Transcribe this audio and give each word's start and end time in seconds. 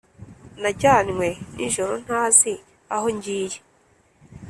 najyanywe 0.61 1.27
nijoro 1.55 1.93
ntazi 2.05 2.53
aho 2.95 3.05
ngiye 3.15 3.57